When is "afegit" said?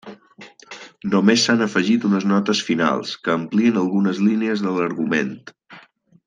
1.65-2.07